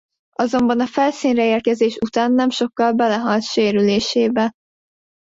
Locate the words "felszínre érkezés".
0.85-1.97